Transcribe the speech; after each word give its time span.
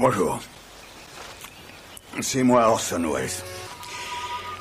Bonjour. 0.00 0.40
C'est 2.22 2.42
moi 2.42 2.70
Orson 2.70 3.02
Welles. 3.02 3.28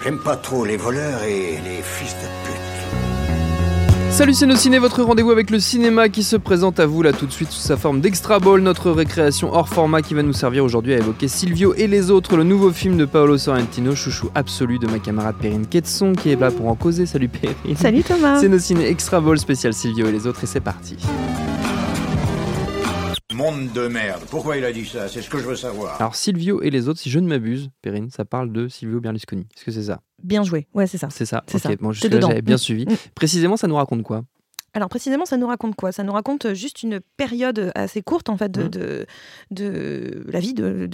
J'aime 0.04 0.20
pas 0.20 0.36
trop 0.36 0.66
les 0.66 0.76
voleurs 0.76 1.24
et 1.24 1.60
les 1.64 1.82
fils 1.82 2.14
de 2.14 2.28
pute. 2.46 4.12
Salut 4.12 4.34
c'est 4.34 4.48
nos 4.48 4.58
ciné, 4.58 4.80
votre 4.80 5.02
rendez-vous 5.02 5.32
avec 5.32 5.50
le 5.50 5.62
cinéma 5.62 6.10
qui 6.10 6.24
se 6.24 6.36
présente 6.36 6.82
à 6.82 6.86
vous 6.86 7.04
là 7.04 7.14
tout 7.14 7.26
de 7.26 7.32
suite 7.32 7.52
sous 7.52 7.62
sa 7.62 7.78
forme 7.78 8.02
d'Extra 8.02 8.40
Ball, 8.40 8.60
notre 8.60 8.92
récréation 8.92 9.54
hors 9.54 9.70
format 9.70 10.02
qui 10.02 10.14
va 10.14 10.24
nous 10.24 10.34
servir 10.34 10.66
aujourd'hui 10.66 10.94
à 10.94 10.98
évoquer 10.98 11.30
Silvio 11.30 11.74
et 11.76 11.88
les 11.88 12.12
autres, 12.12 12.36
le 12.36 12.44
nouveau 12.44 12.72
film 12.72 12.98
de 12.98 13.06
Paolo 13.06 13.38
Sorrentino, 13.38 13.96
chouchou 13.96 14.30
absolu 14.36 14.78
de 14.78 14.88
ma 14.88 15.00
camarade 15.00 15.36
Perrine 15.42 15.68
Quetzon 15.68 16.12
qui 16.12 16.32
est 16.32 16.36
là 16.40 16.52
pour 16.52 16.68
en 16.68 16.76
causer. 16.76 17.06
Salut 17.06 17.30
Perrine. 17.30 17.78
Salut 17.78 18.04
Thomas. 18.04 18.42
C'est 18.42 18.50
nos 18.50 18.60
ciné 18.60 18.90
Extra 18.90 19.22
Ball 19.22 19.40
spécial 19.40 19.74
Silvio 19.74 20.08
et 20.08 20.12
les 20.12 20.28
autres 20.28 20.44
et 20.44 20.48
c'est 20.48 20.60
parti. 20.60 20.98
Monde 23.40 23.72
de 23.72 23.88
merde. 23.88 24.22
Pourquoi 24.30 24.58
il 24.58 24.66
a 24.66 24.74
dit 24.74 24.86
ça? 24.86 25.08
C'est 25.08 25.22
ce 25.22 25.30
que 25.30 25.38
je 25.38 25.46
veux 25.46 25.56
savoir. 25.56 25.96
Alors 26.02 26.14
Silvio 26.14 26.62
et 26.62 26.70
les 26.70 26.90
autres, 26.90 27.00
si 27.00 27.10
je 27.10 27.20
ne 27.20 27.28
m'abuse, 27.30 27.70
Perrine, 27.82 28.10
ça 28.10 28.26
parle 28.26 28.52
de 28.52 28.68
Silvio 28.68 29.00
Berlusconi. 29.00 29.48
Est-ce 29.56 29.64
que 29.64 29.72
c'est 29.72 29.84
ça? 29.84 30.02
Bien 30.22 30.44
joué. 30.44 30.68
Ouais, 30.74 30.88
c'est 30.88 30.98
ça. 30.98 31.08
C'est 31.10 31.24
ça. 31.26 31.46
C'est 31.48 31.56
Ok, 31.56 31.62
ça. 31.72 31.76
bon 31.80 31.94
jusque-là 31.94 32.20
j'avais 32.20 32.42
bien 32.42 32.58
suivi. 32.58 32.84
Mm. 32.86 32.96
Précisément, 33.16 33.56
ça 33.56 33.68
nous 33.70 33.76
raconte 33.78 34.04
quoi? 34.04 34.24
Alors 34.80 34.88
précisément, 34.90 35.26
ça 35.26 35.36
nous 35.36 35.48
raconte 35.48 35.76
quoi? 35.76 35.92
Ça 35.92 36.04
nous 36.04 36.14
raconte 36.14 36.46
euh, 36.46 36.54
juste 36.54 36.84
une 36.84 37.02
période 37.18 37.72
assez 37.76 38.02
courte 38.02 38.30
en 38.30 38.38
fait 38.38 38.50
de, 38.50 38.70
de, 38.70 39.06
de 39.52 40.24
la 40.32 40.40
vie 40.40 40.54
de, 40.54 40.88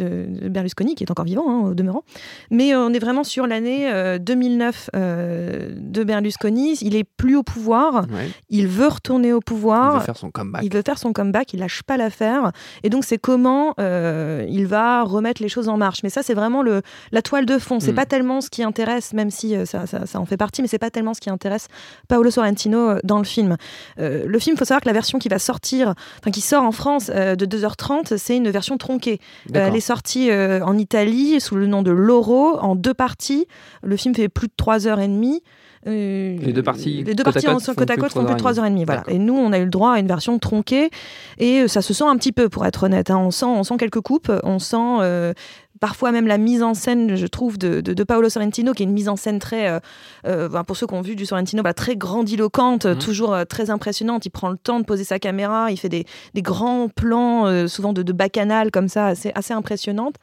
Berlusconi, 0.49 0.95
qui 0.95 1.03
est 1.03 1.11
encore 1.11 1.25
vivant 1.25 1.45
hein, 1.47 1.69
au 1.69 1.73
demeurant. 1.75 2.03
Mais 2.49 2.73
euh, 2.73 2.79
on 2.79 2.93
est 2.93 2.99
vraiment 2.99 3.23
sur 3.23 3.45
l'année 3.45 3.91
euh, 3.93 4.17
2009 4.17 4.89
euh, 4.95 5.69
de 5.75 6.03
Berlusconi. 6.03 6.77
Il 6.81 6.95
est 6.95 7.03
plus 7.03 7.35
au 7.35 7.43
pouvoir. 7.43 8.05
Ouais. 8.11 8.29
Il 8.49 8.67
veut 8.67 8.87
retourner 8.87 9.33
au 9.33 9.39
Il 9.39 9.43
pouvoir. 9.43 9.99
veut 9.99 10.03
faire 10.05 10.17
son 10.17 10.31
comeback. 10.31 10.63
Il 10.63 10.73
veut 10.73 10.81
faire 10.83 10.97
son 10.97 11.13
comeback, 11.13 11.53
il 11.53 11.59
lâche 11.59 11.83
pas 11.83 11.97
l'affaire. 11.97 12.51
Et 12.83 12.89
donc, 12.89 13.05
c'est 13.05 13.19
comment 13.19 13.75
euh, 13.79 14.45
il 14.49 14.65
va 14.65 15.03
remettre 15.03 15.41
les 15.43 15.49
choses 15.49 15.69
en 15.69 15.77
marche. 15.77 15.99
Mais 16.01 16.09
ça, 16.09 16.23
c'est 16.23 16.33
vraiment 16.33 16.63
le, 16.63 16.81
la 17.11 17.21
toile 17.21 17.45
de 17.45 17.59
fond. 17.59 17.79
C'est 17.79 17.91
Mm. 17.91 17.95
pas 17.95 18.05
tellement 18.05 18.41
ce 18.41 18.49
qui 18.49 18.63
intéresse, 18.63 19.13
même 19.13 19.29
si 19.29 19.55
euh, 19.55 19.65
ça, 19.65 19.85
ça- 19.85 20.05
ça 20.07 20.19
en 20.19 20.25
fait 20.25 20.37
partie, 20.37 20.61
mais 20.63 20.67
c'est 20.67 20.79
pas 20.79 20.89
tellement 20.89 21.13
ce 21.13 21.21
qui 21.21 21.29
intéresse 21.29 21.67
Paolo 22.07 22.31
Sorrentino 22.31 22.89
euh, 22.89 22.99
dans 23.03 23.19
le 23.19 23.23
film. 23.23 23.57
Euh, 23.99 24.23
le 24.25 24.39
film, 24.39 24.55
il 24.55 24.59
faut 24.59 24.65
savoir 24.65 24.81
que 24.81 24.87
la 24.87 24.93
version 24.93 25.19
qui 25.19 25.29
va 25.29 25.39
sortir, 25.39 25.93
enfin 26.19 26.31
qui 26.31 26.41
sort 26.41 26.63
en 26.63 26.71
France 26.71 27.11
euh, 27.13 27.35
de 27.35 27.45
2h30, 27.45 28.17
c'est 28.17 28.37
une 28.37 28.49
version 28.49 28.77
tronquée. 28.77 29.19
Euh, 29.55 29.67
elle 29.67 29.75
est 29.75 29.79
sortie 29.79 30.29
en 30.31 30.77
Italie 30.77 31.39
sous 31.41 31.55
le 31.55 31.67
nom 31.67 31.81
de 31.81 31.91
Loro 31.91 32.57
en 32.59 32.75
deux 32.75 32.93
parties. 32.93 33.47
Le 33.83 33.95
film 33.97 34.13
fait 34.15 34.29
plus 34.29 34.47
de 34.47 34.53
3h30. 34.57 35.41
Euh, 35.87 36.35
Les 36.41 36.51
deux 36.51 36.63
parties 36.63 37.03
les 37.03 37.13
deux 37.13 37.23
côte 37.23 37.37
à 37.37 37.41
parties 37.41 37.45
côte 37.45 37.55
en- 37.55 37.59
font 37.59 37.73
côte 37.75 37.91
à 37.91 37.93
plus 37.93 37.97
de 37.97 38.01
côte 38.01 38.11
font 38.13 38.25
plus 38.25 38.33
de 38.33 38.39
3 38.39 38.59
heures 38.59 38.65
et 38.65 38.69
3h30. 38.71 38.85
Voilà. 38.85 39.03
Et 39.07 39.19
nous, 39.19 39.35
on 39.35 39.51
a 39.53 39.59
eu 39.59 39.65
le 39.65 39.69
droit 39.69 39.91
à 39.93 39.99
une 39.99 40.07
version 40.07 40.39
tronquée 40.39 40.89
et 41.37 41.67
ça 41.67 41.83
se 41.83 41.93
sent 41.93 42.05
un 42.05 42.17
petit 42.17 42.31
peu, 42.31 42.49
pour 42.49 42.65
être 42.65 42.83
honnête. 42.83 43.11
hein. 43.11 43.17
On, 43.19 43.29
sent, 43.29 43.45
on 43.45 43.63
sent 43.63 43.75
quelques 43.77 44.01
coupes, 44.01 44.31
on 44.43 44.57
sent 44.57 44.77
euh, 44.79 45.33
parfois 45.79 46.11
même 46.11 46.27
la 46.27 46.37
mise 46.37 46.63
en 46.63 46.73
scène, 46.73 47.15
je 47.15 47.27
trouve, 47.27 47.57
de, 47.57 47.81
de, 47.81 47.93
de 47.93 48.03
Paolo 48.03 48.29
Sorrentino, 48.29 48.73
qui 48.73 48.83
est 48.83 48.85
une 48.85 48.93
mise 48.93 49.09
en 49.09 49.15
scène 49.15 49.39
très, 49.39 49.67
euh, 49.69 49.79
euh, 50.25 50.63
pour 50.63 50.77
ceux 50.77 50.87
qui 50.87 50.93
ont 50.93 51.01
vu 51.01 51.15
du 51.15 51.25
Sorrentino, 51.25 51.63
bah, 51.63 51.73
très 51.73 51.95
grandiloquente, 51.95 52.85
Mhm. 52.85 52.97
toujours 52.97 53.33
euh, 53.33 53.45
très 53.45 53.69
impressionnante. 53.69 54.25
Il 54.25 54.29
prend 54.29 54.49
le 54.49 54.57
temps 54.57 54.79
de 54.79 54.85
poser 54.85 55.03
sa 55.03 55.19
caméra, 55.19 55.71
il 55.71 55.77
fait 55.77 55.89
des, 55.89 56.05
des 56.33 56.41
grands 56.41 56.87
plans, 56.89 57.45
euh, 57.47 57.67
souvent 57.67 57.93
de, 57.93 58.03
de 58.03 58.13
bacchanal 58.13 58.71
comme 58.71 58.87
ça, 58.87 59.07
assez, 59.07 59.31
assez 59.35 59.53
impressionnantes, 59.53 60.15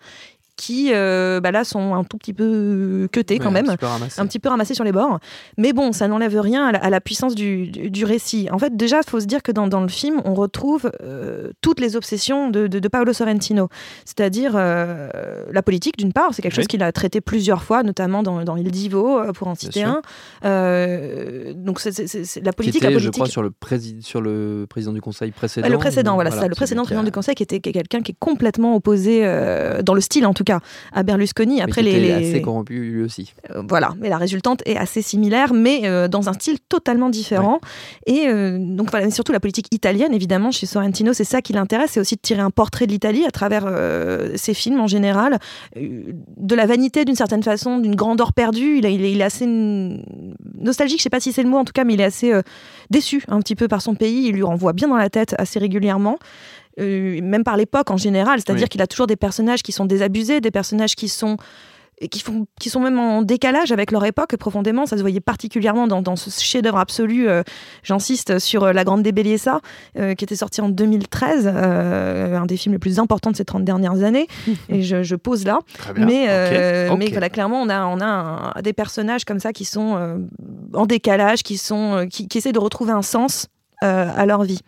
qui 0.64 0.90
euh, 0.92 1.40
bah, 1.40 1.50
là 1.50 1.64
sont 1.64 1.94
un 1.94 2.04
tout 2.04 2.16
petit 2.18 2.32
peu 2.32 3.08
cutés 3.10 3.38
quand 3.38 3.46
Ouais, 3.52 3.62
même 3.62 3.70
un 3.70 3.76
petit 3.76 4.20
un 4.20 4.26
petit 4.26 4.38
peu 4.38 4.48
ramassé 4.48 4.74
sur 4.74 4.84
les 4.84 4.92
bords. 4.92 5.18
Mais 5.58 5.72
bon, 5.72 5.90
ça 5.92 6.06
n'enlève 6.06 6.38
rien 6.38 6.66
à 6.66 6.72
la, 6.72 6.78
à 6.78 6.88
la 6.90 7.00
puissance 7.00 7.34
du, 7.34 7.66
du- 7.68 7.90
du 7.90 8.04
récit. 8.04 8.48
En 8.52 8.58
fait, 8.58 8.76
déjà, 8.76 8.98
il 9.04 9.10
faut 9.10 9.18
se 9.18 9.26
dire 9.26 9.42
que 9.42 9.50
dans, 9.50 9.66
dans 9.66 9.80
le 9.80 9.88
film, 9.88 10.22
on 10.24 10.34
retrouve 10.34 10.92
euh, 11.02 11.50
toutes 11.62 11.80
les 11.80 11.96
obsessions 11.96 12.48
de, 12.50 12.68
de- 12.68 12.78
de 12.78 12.88
Paolo 12.88 13.12
Sorrentino. 13.12 13.68
C'est-à-dire 14.04 14.52
euh, 14.54 15.08
la 15.50 15.62
politique, 15.62 15.96
d'une 15.98 16.12
part, 16.12 16.32
c'est 16.32 16.42
quelque 16.42 16.52
Oui. 16.52 16.62
chose 16.62 16.68
qu'il 16.68 16.82
a 16.82 16.92
traité 16.92 17.20
plusieurs 17.20 17.62
fois, 17.64 17.82
notamment 17.82 18.22
dans, 18.22 18.44
dans 18.44 18.56
Il 18.56 18.70
Divo, 18.70 19.18
euh, 19.18 19.32
pour 19.32 19.48
en 19.48 19.54
citer 19.56 19.82
un. 19.82 20.00
Euh, 20.66 21.52
donc, 21.54 21.80
c'est, 21.80 21.90
la 22.44 22.52
politique, 22.52 22.82
était, 22.82 22.90
la 22.92 22.98
je 22.98 23.04
politique. 23.06 23.12
crois, 23.14 23.26
sur 23.28 23.42
le, 23.42 23.50
prési- 23.50 24.00
sur 24.02 24.20
le 24.20 24.66
président 24.68 24.92
du 24.92 25.00
conseil 25.00 25.30
précédent. 25.30 25.68
Le 25.68 25.78
précédent, 25.78 26.14
voilà, 26.14 26.30
ça, 26.30 26.46
le 26.48 26.54
précédent 26.54 26.82
président 26.82 27.02
a- 27.02 27.04
du 27.04 27.10
Conseil 27.12 27.34
qui 27.34 27.42
était 27.42 27.60
quelqu'un 27.60 28.00
qui 28.02 28.12
est 28.12 28.16
complètement 28.18 28.74
opposé, 28.76 29.22
euh, 29.24 29.82
dans 29.82 29.94
le 29.94 30.00
style 30.00 30.26
en 30.26 30.34
tout 30.34 30.44
cas, 30.44 30.51
à 30.92 31.02
Berlusconi. 31.02 31.56
mais 31.56 31.62
Après 31.62 31.82
qui 31.82 31.90
les, 31.90 32.12
assez 32.12 32.42
corrompu 32.42 32.74
lui 32.74 33.02
aussi. 33.02 33.34
Euh, 33.50 33.62
voilà, 33.68 33.92
mais 33.98 34.08
la 34.08 34.18
résultante 34.18 34.62
est 34.66 34.76
assez 34.76 35.02
similaire, 35.02 35.52
mais 35.54 35.82
euh, 35.84 36.08
dans 36.08 36.28
un 36.28 36.32
style 36.32 36.58
totalement 36.68 37.10
différent. 37.10 37.60
Et 38.06 38.26
euh, 38.26 38.58
donc 38.58 38.90
voilà, 38.90 39.06
mais 39.06 39.12
surtout 39.12 39.32
la 39.32 39.40
politique 39.40 39.66
italienne, 39.70 40.12
évidemment, 40.12 40.50
chez 40.50 40.66
Sorrentino, 40.66 41.12
c'est 41.12 41.24
ça 41.24 41.42
qui 41.42 41.52
l'intéresse, 41.52 41.92
c'est 41.92 42.00
aussi 42.00 42.16
de 42.16 42.20
tirer 42.20 42.40
un 42.40 42.50
portrait 42.50 42.86
de 42.86 42.92
l'Italie 42.92 43.24
à 43.26 43.30
travers 43.30 43.62
ses 44.36 44.54
films 44.54 44.80
en 44.80 44.86
général, 44.86 45.38
de 45.76 46.54
la 46.54 46.66
vanité 46.66 47.04
d'une 47.04 47.16
certaine 47.16 47.42
façon, 47.42 47.78
d'une 47.78 47.94
grandeur 47.94 48.32
perdue. 48.32 48.78
Il, 48.78 48.86
est, 48.86 48.94
il 48.94 49.20
est 49.20 49.24
assez 49.24 49.46
nostalgique, 50.58 50.98
je 50.98 51.04
sais 51.04 51.10
pas 51.10 51.20
si 51.20 51.32
c'est 51.32 51.42
le 51.42 51.48
mot 51.48 51.58
en 51.58 51.64
tout 51.64 51.72
cas, 51.72 51.84
mais 51.84 51.94
il 51.94 52.00
est 52.00 52.04
assez 52.04 52.32
déçu 52.90 53.22
un 53.28 53.40
petit 53.40 53.56
peu 53.56 53.68
par 53.68 53.82
son 53.82 53.94
pays. 53.94 54.26
Il 54.26 54.34
lui 54.34 54.42
renvoie 54.42 54.72
bien 54.72 54.88
dans 54.88 54.96
la 54.96 55.10
tête 55.10 55.34
assez 55.38 55.58
régulièrement. 55.58 56.18
Euh, 56.80 57.20
même 57.22 57.44
par 57.44 57.56
l'époque 57.56 57.90
en 57.90 57.96
général, 57.98 58.38
c'est-à-dire 58.40 58.64
Oui. 58.64 58.68
qu'il 58.70 58.82
a 58.82 58.86
toujours 58.86 59.06
des 59.06 59.16
personnages 59.16 59.62
qui 59.62 59.72
sont 59.72 59.84
désabusés, 59.84 60.40
des 60.40 60.50
personnages 60.50 60.94
qui 60.94 61.08
sont 61.08 61.36
qui, 62.10 62.18
font, 62.20 62.46
qui 62.58 62.68
sont 62.68 62.80
même 62.80 62.98
en 62.98 63.22
décalage 63.22 63.70
avec 63.70 63.92
leur 63.92 64.04
époque 64.04 64.34
profondément. 64.36 64.86
Ça 64.86 64.96
se 64.96 65.02
voyait 65.02 65.20
particulièrement 65.20 65.86
dans, 65.86 66.02
dans 66.02 66.16
ce 66.16 66.30
chef-d'œuvre 66.30 66.78
absolu, 66.78 67.28
euh, 67.28 67.44
j'insiste, 67.84 68.40
sur 68.40 68.64
euh, 68.64 68.72
La 68.72 68.82
Grande 68.82 69.04
Débelliessa, 69.04 69.60
euh, 69.98 70.14
qui 70.14 70.24
était 70.24 70.34
sorti 70.34 70.60
en 70.60 70.68
2013, 70.68 71.48
euh, 71.54 72.36
un 72.38 72.46
des 72.46 72.56
films 72.56 72.72
les 72.72 72.80
plus 72.80 72.98
importants 72.98 73.30
de 73.30 73.36
ces 73.36 73.44
30 73.44 73.62
dernières 73.64 74.02
années. 74.02 74.26
et 74.68 74.82
je, 74.82 75.04
je 75.04 75.14
pose 75.14 75.44
là. 75.44 75.60
Mais, 75.96 76.26
euh, 76.28 76.90
Ok, 76.90 76.98
mais 76.98 77.08
voilà, 77.10 77.28
clairement, 77.28 77.60
on 77.62 77.68
a, 77.68 77.84
on 77.86 78.00
a 78.00 78.52
un- 78.56 78.62
des 78.62 78.72
personnages 78.72 79.24
comme 79.24 79.38
ça 79.38 79.52
qui 79.52 79.64
sont 79.64 80.26
en 80.74 80.86
décalage, 80.86 81.44
qui, 81.44 81.56
sont, 81.56 82.08
qui, 82.10 82.26
qui 82.26 82.38
essaient 82.38 82.50
de 82.52 82.58
retrouver 82.58 82.92
un 82.92 83.02
sens 83.02 83.46
à 83.80 84.26
leur 84.26 84.42
vie. 84.44 84.60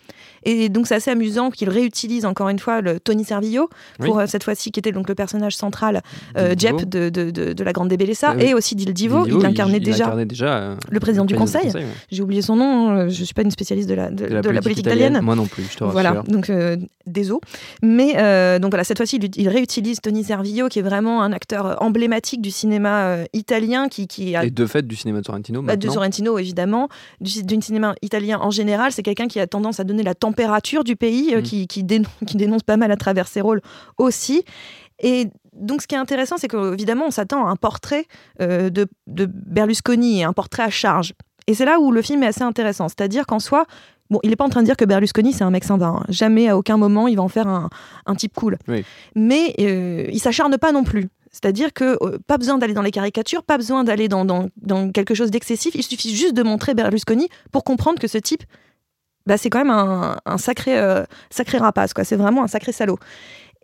Et 0.44 0.68
donc 0.68 0.86
c'est 0.86 0.94
assez 0.94 1.10
amusant 1.10 1.50
qu'il 1.50 1.68
réutilise 1.68 2.24
encore 2.24 2.48
une 2.48 2.58
fois 2.58 2.80
le 2.80 3.00
Tony 3.00 3.24
Servillo 3.24 3.68
pour 3.98 4.16
Oui. 4.16 4.22
euh, 4.22 4.26
cette 4.26 4.44
fois-ci 4.44 4.70
qui 4.70 4.80
était 4.80 4.92
donc 4.92 5.08
le 5.08 5.14
personnage 5.14 5.56
central 5.56 6.02
euh. 6.36 6.54
Jep 6.56 6.76
de, 6.76 7.08
de, 7.08 7.30
de, 7.30 7.52
de 7.52 7.64
la 7.64 7.72
Grande 7.72 7.88
Débellessa 7.88 8.34
et 8.38 8.54
aussi 8.54 8.74
d'Il 8.74 8.92
Divo. 8.92 9.24
Divo, 9.24 9.40
il 9.40 9.46
incarnait 9.46 9.80
déjà 9.80 10.04
incarnait 10.06 10.24
déjà 10.26 10.56
euh, 10.58 10.76
le 10.90 11.00
président 11.00 11.24
du 11.24 11.34
Conseil. 11.34 11.70
ouais. 11.72 11.86
J'ai 12.10 12.22
oublié 12.22 12.42
son 12.42 12.56
nom, 12.56 12.90
euh, 12.90 13.08
je 13.08 13.24
suis 13.24 13.34
pas 13.34 13.42
une 13.42 13.50
spécialiste 13.50 13.88
de 13.88 13.94
la, 13.94 14.10
de, 14.10 14.26
la, 14.26 14.42
politique 14.60 14.86
italienne. 14.86 15.20
Moi 15.22 15.34
non 15.34 15.46
plus, 15.46 15.64
je 15.64 15.76
te 15.76 15.84
rassure. 15.84 15.92
Voilà, 15.92 16.22
donc 16.26 16.50
euh, 16.50 16.76
désolé. 17.06 17.40
Mais 17.82 18.12
donc 18.58 18.70
voilà, 18.70 18.84
cette 18.84 18.98
fois-ci, 18.98 19.16
il, 19.16 19.30
il 19.36 19.48
réutilise 19.48 20.00
Tony 20.00 20.24
Servillo, 20.24 20.68
qui 20.68 20.78
est 20.78 20.82
vraiment 20.82 21.22
un 21.22 21.32
acteur 21.32 21.82
emblématique 21.82 22.40
du 22.42 22.50
cinéma 22.50 23.16
italien, 23.32 23.88
qui, 23.88 24.06
qui 24.06 24.36
a 24.36 24.44
Et 24.44 24.50
de 24.50 24.66
fait 24.66 24.86
du 24.86 24.96
cinéma 24.96 25.20
de 25.20 25.26
Sorrentino 25.26 25.62
bah, 25.62 25.76
de. 25.76 25.88
Sorrentino 25.88 26.38
évidemment, 26.38 26.88
du, 27.20 27.42
du 27.42 27.60
cinéma 27.62 27.94
italien 28.02 28.38
en 28.40 28.50
général. 28.50 28.92
C'est 28.92 29.02
quelqu'un 29.02 29.28
qui 29.28 29.40
a 29.40 29.46
tendance 29.46 29.80
à 29.80 29.84
donner 29.84 30.02
la 30.02 30.14
température 30.14 30.33
du 30.84 30.96
pays, 30.96 31.34
euh, 31.34 31.38
Mm. 31.40 31.42
qui, 31.42 31.66
qui, 31.66 31.84
dénonce, 31.84 32.08
qui 32.26 32.36
dénonce 32.36 32.62
pas 32.62 32.76
mal 32.76 32.90
à 32.90 32.96
travers 32.96 33.26
ses 33.28 33.40
rôles 33.40 33.60
aussi. 33.98 34.44
Et 35.02 35.28
donc, 35.52 35.82
ce 35.82 35.86
qui 35.86 35.94
est 35.94 35.98
intéressant, 35.98 36.36
c'est 36.38 36.48
qu'évidemment, 36.48 37.06
on 37.06 37.10
s'attend 37.10 37.46
à 37.46 37.50
un 37.50 37.56
portrait 37.56 38.06
euh, 38.40 38.70
de, 38.70 38.86
de 39.06 39.26
Berlusconi 39.26 40.20
et 40.20 40.24
un 40.24 40.32
portrait 40.32 40.62
à 40.62 40.70
charge. 40.70 41.12
Et 41.46 41.54
c'est 41.54 41.64
là 41.64 41.78
où 41.80 41.90
le 41.92 42.00
film 42.02 42.22
est 42.22 42.28
assez 42.28 42.42
intéressant. 42.42 42.88
C'est-à-dire 42.88 43.26
qu'en 43.26 43.38
soi, 43.40 43.66
bon, 44.10 44.18
il 44.22 44.30
n'est 44.30 44.36
pas 44.36 44.44
en 44.44 44.48
train 44.48 44.60
de 44.62 44.66
dire 44.66 44.76
que 44.76 44.84
Berlusconi, 44.84 45.32
c'est 45.32 45.44
un 45.44 45.50
mec 45.50 45.64
sympa. 45.64 45.86
hein. 45.86 46.04
Jamais, 46.08 46.48
à 46.48 46.56
aucun 46.56 46.76
moment, 46.76 47.06
il 47.08 47.16
va 47.16 47.22
en 47.22 47.28
faire 47.28 47.48
un, 47.48 47.68
un 48.06 48.14
type 48.14 48.32
cool. 48.34 48.56
Oui. 48.68 48.84
Mais 49.14 49.54
euh, 49.60 50.06
il 50.12 50.20
s'acharne 50.20 50.56
pas 50.58 50.72
non 50.72 50.84
plus. 50.84 51.08
C'est-à-dire 51.30 51.72
que 51.72 51.98
euh, 52.02 52.18
pas 52.26 52.38
besoin 52.38 52.58
d'aller 52.58 52.74
dans 52.74 52.82
les 52.82 52.92
caricatures, 52.92 53.42
pas 53.42 53.56
besoin 53.58 53.82
d'aller 53.84 54.06
dans, 54.08 54.24
dans, 54.24 54.48
dans 54.62 54.90
quelque 54.92 55.14
chose 55.14 55.30
d'excessif. 55.32 55.74
Il 55.74 55.82
suffit 55.82 56.14
juste 56.14 56.34
de 56.34 56.42
montrer 56.44 56.74
Berlusconi 56.74 57.28
pour 57.50 57.64
comprendre 57.64 57.98
que 57.98 58.06
ce 58.06 58.18
type, 58.18 58.44
bah, 59.26 59.36
c'est 59.38 59.50
quand 59.50 59.58
même 59.58 59.70
un, 59.70 60.38
sacré, 60.38 60.78
euh, 60.78 61.04
sacré 61.30 61.58
rapace. 61.58 61.94
quoi. 61.94 62.04
C'est 62.04 62.16
vraiment 62.16 62.44
un 62.44 62.48
sacré 62.48 62.72
salaud. 62.72 62.98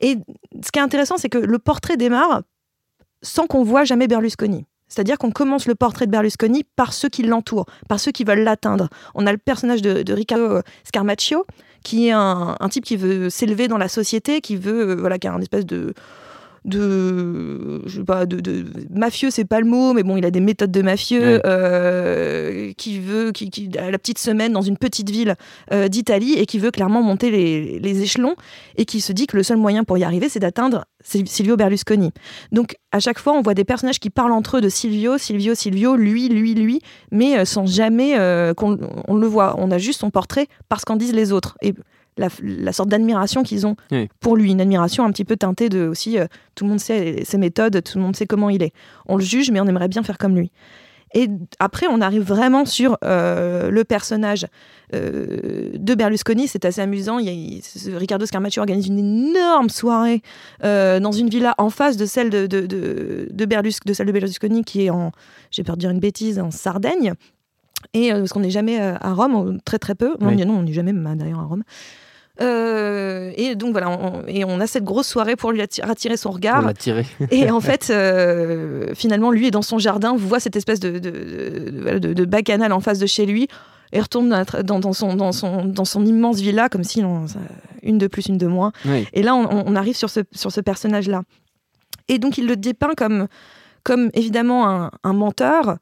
Et 0.00 0.16
ce 0.64 0.70
qui 0.72 0.78
est 0.78 0.82
intéressant, 0.82 1.16
c'est 1.18 1.28
que 1.28 1.38
le 1.38 1.58
portrait 1.58 1.96
démarre 1.96 2.42
sans 3.22 3.46
qu'on 3.46 3.62
voit 3.62 3.84
jamais 3.84 4.08
Berlusconi. 4.08 4.66
C'est-à-dire 4.88 5.18
qu'on 5.18 5.30
commence 5.30 5.66
le 5.66 5.74
portrait 5.74 6.06
de 6.06 6.10
Berlusconi 6.10 6.64
par 6.74 6.92
ceux 6.92 7.08
qui 7.08 7.22
l'entourent, 7.22 7.66
par 7.88 8.00
ceux 8.00 8.10
qui 8.10 8.24
veulent 8.24 8.42
l'atteindre. 8.42 8.88
On 9.14 9.26
a 9.26 9.32
le 9.32 9.38
personnage 9.38 9.82
de, 9.82 10.02
de 10.02 10.12
Riccardo 10.12 10.62
Scarmaccio, 10.84 11.46
qui 11.84 12.08
est 12.08 12.12
un, 12.12 12.56
un 12.58 12.68
type 12.68 12.84
qui 12.84 12.96
veut 12.96 13.30
s'élever 13.30 13.68
dans 13.68 13.78
la 13.78 13.88
société, 13.88 14.40
qui 14.40 14.56
veut, 14.56 14.90
euh, 14.90 14.94
voilà, 14.96 15.18
qui 15.18 15.28
a 15.28 15.32
un 15.32 15.40
espèce 15.40 15.64
de 15.64 15.94
de 16.64 17.82
je 17.86 17.98
sais 17.98 18.04
pas 18.04 18.26
de, 18.26 18.40
de 18.40 18.64
mafieux 18.90 19.30
c'est 19.30 19.44
pas 19.44 19.60
le 19.60 19.66
mot 19.66 19.92
mais 19.92 20.02
bon 20.02 20.16
il 20.16 20.24
a 20.24 20.30
des 20.30 20.40
méthodes 20.40 20.70
de 20.70 20.82
mafieux 20.82 21.20
Ouais. 21.20 21.40
euh, 21.44 22.72
qui 22.76 22.98
veut 22.98 23.32
qui, 23.32 23.50
qui 23.50 23.70
a 23.78 23.90
la 23.90 23.98
petite 23.98 24.18
semaine 24.18 24.52
dans 24.52 24.62
une 24.62 24.76
petite 24.76 25.10
ville 25.10 25.34
euh, 25.72 25.88
d'Italie 25.88 26.34
et 26.38 26.46
qui 26.46 26.58
veut 26.58 26.70
clairement 26.70 27.02
monter 27.02 27.30
les, 27.30 27.78
les 27.78 28.02
échelons 28.02 28.34
et 28.76 28.84
qui 28.84 29.00
se 29.00 29.12
dit 29.12 29.26
que 29.26 29.36
le 29.36 29.42
seul 29.42 29.56
moyen 29.56 29.84
pour 29.84 29.98
y 29.98 30.04
arriver 30.04 30.28
c'est 30.28 30.40
d'atteindre 30.40 30.84
Sil- 31.04 31.26
Silvio 31.28 31.56
Berlusconi. 31.56 32.10
Donc 32.52 32.76
à 32.92 33.00
chaque 33.00 33.18
fois 33.18 33.32
on 33.32 33.42
voit 33.42 33.54
des 33.54 33.64
personnages 33.64 33.98
qui 34.00 34.10
parlent 34.10 34.32
entre 34.32 34.58
eux 34.58 34.60
de 34.60 34.68
Silvio 34.68 35.18
Silvio 35.18 35.54
Silvio 35.54 35.96
lui 35.96 36.28
lui 36.28 36.54
lui 36.54 36.80
mais 37.10 37.38
euh, 37.38 37.44
sans 37.44 37.66
jamais 37.66 38.18
euh, 38.18 38.54
qu'on 38.54 38.78
on 39.08 39.14
le 39.16 39.26
voit. 39.26 39.54
On 39.58 39.70
a 39.70 39.78
juste 39.78 40.00
son 40.00 40.10
portrait 40.10 40.46
parce 40.68 40.84
qu'en 40.84 40.96
disent 40.96 41.12
les 41.14 41.32
autres. 41.32 41.56
Et 41.62 41.74
la, 42.20 42.28
la 42.42 42.72
sorte 42.72 42.88
d'admiration 42.88 43.42
qu'ils 43.42 43.66
ont 43.66 43.74
Oui. 43.90 44.08
pour 44.20 44.36
lui, 44.36 44.52
une 44.52 44.60
admiration 44.60 45.04
un 45.04 45.10
petit 45.10 45.24
peu 45.24 45.36
teintée 45.36 45.68
de 45.68 45.88
aussi 45.88 46.18
euh, 46.18 46.26
tout 46.54 46.64
le 46.64 46.70
monde 46.70 46.80
sait 46.80 47.22
ses 47.24 47.38
méthodes, 47.38 47.82
tout 47.82 47.98
le 47.98 48.04
monde 48.04 48.14
sait 48.14 48.26
comment 48.26 48.50
il 48.50 48.62
est. 48.62 48.72
On 49.06 49.16
le 49.16 49.24
juge, 49.24 49.50
mais 49.50 49.60
on 49.60 49.66
aimerait 49.66 49.88
bien 49.88 50.02
faire 50.04 50.18
comme 50.18 50.36
lui. 50.36 50.52
Et 51.12 51.26
après, 51.58 51.86
on 51.90 52.00
arrive 52.00 52.22
vraiment 52.22 52.64
sur 52.64 52.96
euh, 53.02 53.68
le 53.72 53.82
personnage 53.82 54.46
euh, 54.94 55.70
de 55.74 55.94
Berlusconi. 55.96 56.46
C'est 56.46 56.64
assez 56.64 56.80
amusant. 56.80 57.18
Il 57.18 57.26
y 57.26 57.28
a, 57.28 57.32
il- 57.32 57.96
Riccardo 57.96 58.26
Scarmaccio 58.26 58.60
organise 58.62 58.86
une 58.86 59.00
énorme 59.00 59.70
soirée 59.70 60.22
euh, 60.62 61.00
dans 61.00 61.10
une 61.10 61.28
villa 61.28 61.56
en 61.58 61.68
face 61.68 61.96
de 61.96 62.06
celle 62.06 62.30
de, 62.30 62.46
de, 62.46 62.60
de, 62.60 63.26
de 63.28 63.44
Berlus- 63.44 63.80
de 63.84 63.92
celle 63.92 64.06
de 64.06 64.12
Berlusconi, 64.12 64.62
qui 64.62 64.84
est 64.84 64.90
en, 64.90 65.10
j'ai 65.50 65.64
peur 65.64 65.76
de 65.76 65.80
dire 65.80 65.90
une 65.90 65.98
bêtise, 65.98 66.38
en 66.38 66.52
Sardaigne. 66.52 67.14
Et 67.92 68.12
parce 68.12 68.32
qu'on 68.32 68.40
n'est 68.40 68.50
jamais 68.50 68.78
à 68.78 69.12
Rome, 69.12 69.58
très 69.64 69.78
très 69.80 69.96
peu. 69.96 70.14
Non, 70.20 70.28
Oui. 70.28 70.36
non, 70.46 70.58
on 70.58 70.62
n'est 70.62 70.72
jamais 70.72 70.92
même, 70.92 71.16
d'ailleurs 71.18 71.40
à 71.40 71.44
Rome. 71.44 71.64
Euh, 72.42 73.32
et 73.36 73.54
donc 73.54 73.72
voilà, 73.72 73.90
on, 73.90 74.22
et 74.26 74.44
on 74.44 74.60
a 74.60 74.66
cette 74.66 74.84
grosse 74.84 75.06
soirée 75.06 75.36
pour 75.36 75.52
lui 75.52 75.60
atti- 75.60 75.82
attirer 75.82 76.16
son 76.16 76.30
On 76.30 76.32
regard. 76.32 76.72
Et 77.30 77.50
en 77.50 77.60
fait, 77.68 77.88
euh, 77.90 78.94
finalement, 78.94 79.30
lui 79.30 79.46
est 79.46 79.50
dans 79.50 79.62
son 79.62 79.78
jardin, 79.78 80.16
voit 80.16 80.40
cette 80.40 80.56
espèce 80.56 80.80
de, 80.80 80.92
de, 80.98 81.10
de, 81.10 81.80
voilà, 81.82 81.98
de- 81.98 82.12
de 82.14 82.24
bacchanal 82.24 82.72
en 82.72 82.80
face 82.80 82.98
de 82.98 83.06
chez 83.06 83.26
lui, 83.26 83.48
et 83.92 84.00
retourne 84.00 84.28
dans, 84.64 84.78
dans- 84.80 84.92
son, 84.92 85.14
dans, 85.16 85.32
son, 85.32 85.64
dans 85.64 85.84
son 85.84 86.06
immense 86.06 86.40
villa, 86.40 86.68
comme 86.68 86.84
si 86.84 87.02
on- 87.04 87.26
une 87.82 87.98
de 87.98 88.06
plus, 88.06 88.26
une 88.26 88.38
de 88.38 88.46
moins. 88.46 88.72
Oui. 88.86 89.06
Et 89.12 89.22
là, 89.22 89.34
on, 89.34 89.64
on 89.66 89.76
arrive 89.76 89.96
sur 89.96 90.08
ce, 90.10 90.20
sur 90.32 90.52
ce 90.52 90.60
personnage-là. 90.60 91.22
Et 92.08 92.18
donc, 92.18 92.38
il 92.38 92.46
le 92.46 92.56
dépeint 92.56 92.94
comme, 92.96 93.26
comme 93.84 94.10
évidemment 94.14 94.68
un, 94.68 94.90
un 95.04 95.12
menteur, 95.12 95.76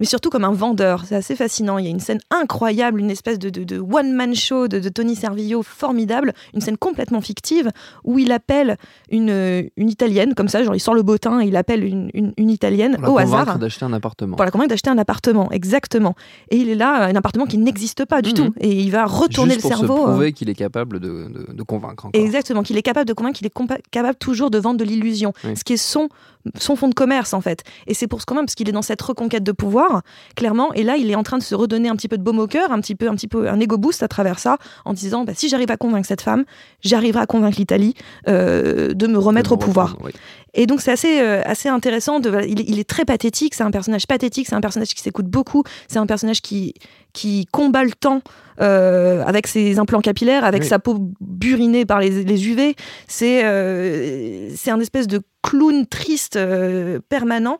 mais 0.00 0.06
surtout 0.06 0.30
comme 0.30 0.44
un 0.44 0.52
vendeur. 0.52 1.04
C'est 1.06 1.16
assez 1.16 1.36
fascinant. 1.36 1.78
Il 1.78 1.84
y 1.84 1.88
a 1.88 1.90
une 1.90 2.00
scène 2.00 2.20
incroyable, 2.30 3.00
une 3.00 3.10
espèce 3.10 3.38
de, 3.38 3.50
de- 3.50 3.64
de 3.64 3.78
one-man 3.80 4.34
show 4.34 4.68
de, 4.68 4.78
de 4.78 4.88
Tony 4.88 5.14
Servillo 5.16 5.62
formidable, 5.62 6.32
une 6.54 6.60
scène 6.60 6.76
complètement 6.76 7.20
fictive, 7.20 7.70
où 8.04 8.18
il 8.18 8.32
appelle 8.32 8.76
une, 9.10 9.68
une 9.76 9.88
Italienne, 9.88 10.34
comme 10.34 10.48
ça, 10.48 10.62
genre 10.62 10.74
il 10.74 10.80
sort 10.80 10.94
le 10.94 11.02
bottin 11.02 11.40
et 11.40 11.46
il 11.46 11.56
appelle 11.56 11.84
une, 11.84 12.10
une- 12.14 12.32
une 12.36 12.50
Italienne 12.50 12.94
Pour 12.94 13.02
la 13.02 13.10
au 13.10 13.14
convaincre 13.14 13.42
hasard. 13.42 13.58
d'acheter 13.58 13.84
un 13.84 13.92
appartement. 13.92 14.36
Pour 14.36 14.44
la 14.44 14.50
convaincre 14.50 14.70
d'acheter 14.70 14.90
un 14.90 14.98
appartement, 14.98 15.50
exactement. 15.50 16.14
Et 16.50 16.56
il 16.56 16.68
est 16.68 16.74
là, 16.74 17.04
un 17.06 17.16
appartement 17.16 17.46
qui 17.46 17.58
n'existe 17.58 18.04
pas 18.04 18.22
du 18.22 18.30
Mhm. 18.30 18.34
tout. 18.36 18.54
Et 18.60 18.70
il 18.80 18.90
va 18.90 19.04
retourner 19.06 19.54
Juste 19.54 19.64
le 19.64 19.68
pour 19.70 19.78
cerveau. 19.78 19.96
se 19.96 20.00
euh, 20.02 20.04
prouver 20.12 20.32
qu'il 20.32 20.48
est 20.50 20.54
capable 20.54 21.00
de, 21.00 21.62
convaincre 21.66 22.06
encore. 22.06 22.20
Exactement, 22.20 22.62
qu'il 22.62 22.76
est 22.78 22.82
capable 22.82 23.06
de 23.08 23.12
convaincre, 23.12 23.38
qu'il 23.38 23.46
est 23.46 23.52
capable 23.90 24.16
toujours 24.18 24.50
de 24.50 24.58
vendre 24.58 24.78
de 24.78 24.84
l'illusion, 24.84 25.32
Oui. 25.44 25.56
ce 25.56 25.64
qui 25.64 25.74
est 25.74 25.76
son, 25.76 26.08
son 26.58 26.76
fond 26.76 26.88
de 26.88 26.94
commerce 26.94 27.34
en 27.34 27.40
fait. 27.40 27.64
Et 27.86 27.94
c'est 27.94 28.06
pour 28.06 28.20
ce 28.20 28.26
convaincre, 28.26 28.44
parce 28.44 28.54
qu'il 28.54 28.68
est 28.68 28.72
dans 28.72 28.82
cette 28.82 29.02
reconquête 29.02 29.42
de 29.44 29.52
pouvoir, 29.52 30.02
clairement, 30.36 30.72
et 30.74 30.82
là 30.82 30.96
il 30.96 31.10
est 31.10 31.14
en 31.14 31.22
train 31.22 31.38
de 31.38 31.42
se 31.42 31.54
redonner 31.54 31.88
un 31.88 31.96
petit 31.96 32.08
peu 32.08 32.18
de 32.18 32.22
baume 32.22 32.38
au 32.38 32.46
cœur, 32.46 32.72
un 32.72 32.80
petit 32.80 32.94
peu, 32.94 33.08
un 33.08 33.14
petit 33.14 33.28
peu 33.28 33.48
un 33.48 33.60
ego 33.60 33.78
boost 33.78 34.02
à 34.02 34.08
travers 34.08 34.38
ça, 34.38 34.58
en 34.84 34.92
disant 34.92 35.24
bah, 35.24 35.32
si 35.34 35.48
j'arrive 35.48 35.70
à 35.70 35.76
convaincre 35.76 36.06
cette 36.06 36.22
femme, 36.22 36.44
j'arriverai 36.82 37.22
à 37.22 37.26
convaincre 37.26 37.58
l'Italie 37.58 37.94
euh, 38.28 38.94
de 38.94 39.06
me 39.06 39.18
remettre 39.18 39.50
De 39.50 39.54
au 39.54 39.58
pouvoir. 39.58 39.96
oui. 40.02 40.12
Et 40.54 40.66
donc 40.66 40.80
c'est 40.80 40.92
assez, 40.92 41.20
euh, 41.20 41.42
assez 41.44 41.68
intéressant. 41.68 42.20
De, 42.20 42.30
il, 42.46 42.60
est- 42.60 42.64
il 42.68 42.78
est 42.78 42.88
très 42.88 43.04
pathétique, 43.04 43.54
c'est 43.54 43.62
un 43.64 43.70
personnage 43.70 44.06
pathétique, 44.06 44.46
c'est 44.48 44.54
un 44.54 44.60
personnage 44.60 44.88
qui 44.94 45.00
s'écoute 45.02 45.26
beaucoup, 45.26 45.62
c'est 45.88 45.98
un 45.98 46.06
personnage 46.06 46.40
qui, 46.42 46.74
qui 47.12 47.46
combat 47.52 47.84
le 47.84 47.92
temps 47.92 48.22
euh, 48.60 49.22
avec 49.24 49.46
ses 49.46 49.78
implants 49.78 50.00
capillaires, 50.00 50.44
avec 50.44 50.62
Oui. 50.62 50.68
sa 50.68 50.78
peau 50.78 51.10
burinée 51.20 51.84
par 51.86 52.00
les, 52.00 52.24
les 52.24 52.48
UV. 52.48 52.74
C'est 53.06 53.42
euh, 53.44 54.50
un 54.66 54.80
espèce 54.80 55.06
de 55.06 55.20
clown 55.42 55.86
triste 55.86 56.36
euh, 56.36 56.98
permanent. 57.08 57.58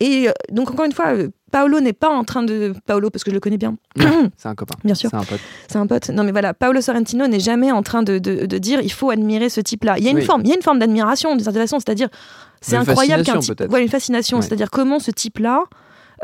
Et 0.00 0.28
donc 0.52 0.70
encore 0.70 0.84
une 0.84 0.92
fois, 0.92 1.14
Paolo 1.50 1.80
n'est 1.80 1.92
pas 1.92 2.08
en 2.08 2.24
train 2.24 2.42
de... 2.42 2.72
Paolo, 2.86 3.10
parce 3.10 3.24
que 3.24 3.30
je 3.30 3.34
le 3.34 3.40
connais 3.40 3.58
bien. 3.58 3.76
C'est 4.36 4.48
un 4.48 4.54
copain. 4.54 4.74
Bien 4.84 4.94
sûr. 4.94 5.10
C'est 5.10 5.16
un 5.16 5.24
pote. 5.24 5.40
C'est 5.68 5.78
un 5.78 5.86
pote. 5.86 6.10
Non, 6.10 6.24
mais 6.24 6.32
voilà, 6.32 6.54
Paolo 6.54 6.80
Sorrentino 6.80 7.26
n'est 7.26 7.40
jamais 7.40 7.72
en 7.72 7.82
train 7.82 8.02
de, 8.02 8.18
de- 8.18 8.46
de 8.46 8.58
dire 8.58 8.80
il 8.82 8.92
faut 8.92 9.10
admirer 9.10 9.48
ce 9.48 9.60
type-là. 9.60 9.96
Il 9.98 10.04
y 10.04 10.08
a 10.08 10.10
une 10.10 10.18
Oui. 10.18 10.24
forme, 10.24 10.42
il 10.44 10.48
y 10.48 10.52
a 10.52 10.56
une 10.56 10.62
forme 10.62 10.78
d'admiration 10.78 11.34
d'une 11.34 11.44
certaine 11.44 11.62
façon, 11.62 11.78
c'est-à-dire 11.80 12.08
c'est 12.60 12.76
incroyable 12.76 13.22
qu'un 13.24 13.38
type, 13.38 13.62
voilà, 13.68 13.82
une 13.84 13.90
fascination, 13.90 14.38
Ouais. 14.38 14.42
c'est-à-dire 14.42 14.70
comment 14.70 14.98
ce 14.98 15.10
type-là 15.10 15.64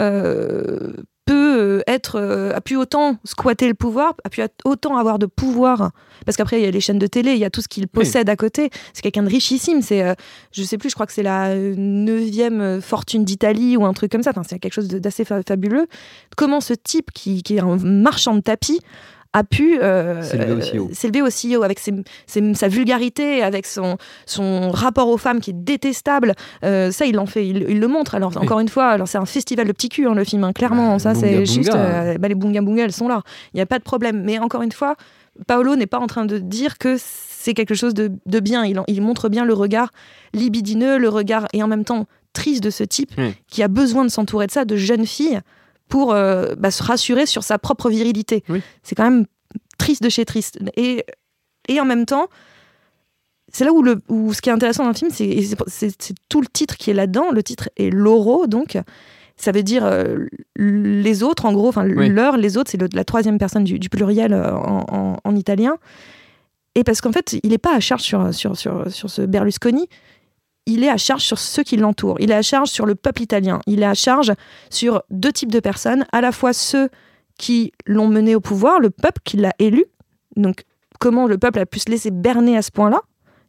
euh, 0.01 0.93
peut 1.27 1.59
euh, 1.59 1.83
être, 1.87 2.21
euh, 2.21 2.53
a 2.55 2.61
pu 2.61 2.77
autant 2.77 3.17
squatter 3.25 3.69
le 3.69 3.75
pouvoir, 3.75 4.15
a 4.25 4.29
pu 4.31 4.43
autant 4.65 4.97
avoir 4.97 5.19
de 5.19 5.27
pouvoir, 5.27 5.91
parce 6.27 6.37
qu'après 6.37 6.61
il 6.61 6.65
y 6.65 6.67
a 6.67 6.71
les 6.71 6.81
chaînes 6.81 6.99
de 6.99 7.07
télé, 7.07 7.33
il 7.33 7.39
y 7.39 7.45
a 7.45 7.51
tout 7.51 7.61
ce 7.63 7.69
qu'il 7.69 7.89
possède 7.89 8.29
à 8.29 8.37
côté. 8.37 8.71
C'est 8.93 9.03
quelqu'un 9.03 9.23
de 9.23 9.29
richissime. 9.31 9.81
C'est, 9.83 10.03
euh, 10.03 10.15
je 10.53 10.63
sais 10.63 10.77
plus, 10.79 10.91
je 10.91 10.95
crois 10.95 11.07
que 11.07 11.13
c'est 11.13 11.23
la 11.23 11.55
neuvième 11.55 12.81
fortune 12.81 13.25
d'Italie 13.25 13.77
ou 13.77 13.85
un 13.85 13.93
truc 13.93 14.13
comme 14.13 14.23
ça. 14.23 14.31
Enfin, 14.31 14.43
c'est 14.49 14.59
quelque 14.59 14.75
chose 14.75 14.89
d'assez 14.89 15.25
fa- 15.25 15.43
fabuleux. 15.47 15.87
Comment 16.37 16.61
ce 16.61 16.75
type 16.75 17.11
qui, 17.13 17.43
qui 17.43 17.57
est 17.57 17.61
un 17.61 17.77
marchand 17.77 18.35
de 18.35 18.41
tapis 18.41 18.81
a 19.35 19.45
pu 19.45 19.79
euh, 19.83 20.23
S'élever 20.23 21.21
aussi 21.23 21.57
haut. 21.57 21.63
avec 21.65 21.79
ses- 21.81 21.93
ses- 22.27 22.55
sa 22.55 22.69
vulgarité, 22.69 23.43
avec 23.43 23.67
son, 23.67 23.99
son 24.25 24.71
rapport 24.71 25.09
aux 25.09 25.19
femmes 25.19 25.41
qui 25.41 25.51
est 25.51 25.55
détestable. 25.65 26.35
Euh, 26.65 26.91
ça, 26.91 27.05
il 27.05 27.19
en 27.19 27.27
fait, 27.27 27.47
il, 27.47 27.67
il 27.69 27.81
le 27.81 27.89
montre. 27.89 28.15
Alors 28.15 28.35
encore 28.39 28.61
une 28.61 28.69
fois, 28.69 28.87
alors 28.87 29.09
c'est 29.09 29.19
un 29.19 29.27
festival 29.27 29.67
de 29.67 29.73
petits 29.73 29.89
culs 29.91 30.07
hein, 30.07 30.15
le 30.15 30.25
film, 30.25 30.45
hein, 30.45 30.53
clairement. 30.53 30.93
Bah, 30.95 30.99
ça, 31.01 31.15
c'est 31.15 31.45
juste. 31.47 31.75
euh, 31.75 32.17
bah, 32.17 32.29
les 32.29 32.35
bunga 32.35 32.63
bunga, 32.63 32.85
elles 32.85 32.93
sont 32.93 33.09
là. 33.09 33.23
Il 33.53 33.57
n'y 33.57 33.61
a 33.61 33.67
pas 33.67 33.79
de 33.79 33.85
problème. 33.85 34.23
Mais 34.25 34.39
encore 34.39 34.63
une 34.63 34.73
fois, 34.73 34.95
Paolo 35.47 35.75
n'est 35.77 35.87
pas 35.89 35.99
en 35.99 36.07
train 36.07 36.25
de 36.27 36.39
dire 36.39 36.79
que 36.79 36.97
c'est 36.99 37.55
quelque 37.55 37.75
chose 37.75 37.93
de, 37.93 38.13
de 38.27 38.41
bien. 38.41 38.65
Il, 38.65 38.79
en- 38.79 38.85
il 38.87 39.03
montre 39.03 39.29
bien 39.29 39.45
le 39.45 39.53
regard 39.53 39.91
libidineux, 40.33 40.99
le 40.99 41.09
regard 41.09 41.47
et 41.53 41.63
en 41.63 41.69
même 41.69 41.85
temps 41.85 42.07
triste 42.33 42.63
de 42.63 42.71
ce 42.71 42.85
type 42.85 43.11
Oui. 43.19 43.35
qui 43.49 43.63
a 43.63 43.69
besoin 43.69 44.05
de 44.05 44.11
s'entourer 44.11 44.47
de 44.47 44.53
ça, 44.53 44.65
de 44.65 44.77
jeunes 44.77 45.07
filles, 45.07 45.41
pour 45.89 46.13
euh, 46.13 46.55
bah, 46.57 46.71
se 46.71 46.83
rassurer 46.83 47.27
sur 47.27 47.43
sa 47.43 47.59
propre 47.59 47.89
virilité. 47.91 48.43
Oui. 48.49 48.63
C'est 48.83 48.95
quand 48.95 49.05
même 49.11 49.27
triste 49.79 50.03
de 50.03 50.09
chez 50.09 50.25
triste. 50.25 50.59
Et, 50.77 51.05
et 51.69 51.81
en 51.81 51.85
même 51.85 52.07
temps, 52.07 52.27
c'est 53.53 53.65
là 53.65 53.73
où, 53.73 53.83
le, 53.83 54.01
où 54.09 54.33
ce 54.33 54.41
qui 54.41 54.49
est 54.49 54.53
intéressant 54.53 54.83
dans 54.85 54.91
le 54.91 54.95
film, 54.97 55.11
c'est, 55.13 55.37
tout 56.29 56.41
le 56.41 56.47
titre 56.47 56.77
qui 56.77 56.91
est 56.91 56.95
là-dedans. 56.95 57.31
Le 57.31 57.43
titre 57.43 57.69
est 57.77 57.91
Loro, 57.91 58.47
donc 58.47 58.77
ça 59.37 59.53
veut 59.53 59.63
dire 59.63 59.85
euh, 59.85 60.27
les 60.57 61.23
autres, 61.23 61.45
en 61.45 61.53
gros, 61.53 61.69
enfin 61.69 61.87
Oui. 61.89 62.09
leur, 62.09 62.37
les 62.37 62.57
autres, 62.57 62.71
c'est 62.71 62.81
le- 62.81 62.89
la 62.93 63.05
troisième 63.05 63.39
personne 63.39 63.65
du, 63.65 63.79
du 63.79 63.89
pluriel 63.89 64.33
euh, 64.33 64.53
en, 64.55 64.85
en- 64.89 65.17
en 65.23 65.37
italien. 65.37 65.77
Et 66.75 66.83
parce 66.83 67.01
qu'en 67.01 67.13
fait, 67.13 67.37
il 67.45 67.51
n'est 67.51 67.59
pas 67.59 67.75
à 67.77 67.81
charge 67.81 68.03
sur, 68.03 68.35
sur, 68.35 68.57
sur, 68.57 68.91
sur 68.91 69.09
ce 69.11 69.23
Berlusconi, 69.23 69.89
il 70.67 70.85
est 70.85 70.89
à 70.89 70.97
charge 70.97 71.23
sur 71.23 71.39
ceux 71.39 71.63
qui 71.63 71.77
l'entourent. 71.77 72.17
Il 72.21 72.31
est 72.31 72.35
à 72.35 72.43
charge 72.43 72.69
sur 72.69 72.87
le 72.87 72.95
peuple 72.95 73.23
italien. 73.23 73.61
Il 73.67 73.83
est 73.83 73.87
à 73.87 73.95
charge 73.95 74.33
sur 74.71 75.03
deux 75.11 75.33
types 75.33 75.53
de 75.53 75.61
personnes, 75.61 76.07
à 76.13 76.21
la 76.21 76.33
fois 76.33 76.53
ceux 76.53 76.89
qui 77.39 77.73
l'ont 77.87 78.09
mené 78.09 78.35
au 78.35 78.41
pouvoir, 78.41 78.81
le 78.81 78.91
peuple 78.91 79.21
qui 79.25 79.37
l'a 79.37 79.53
élu. 79.59 79.85
Donc, 80.37 80.65
comment 81.01 81.27
le 81.27 81.39
peuple 81.39 81.59
a 81.59 81.67
pu 81.67 81.81
se 81.81 81.91
laisser 81.91 82.11
berner 82.11 82.57
à 82.57 82.63
ce 82.63 82.71
point-là? 82.71 83.01